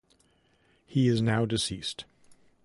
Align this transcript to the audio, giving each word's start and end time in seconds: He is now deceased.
He 0.87 1.07
is 1.07 1.21
now 1.21 1.45
deceased. 1.45 2.05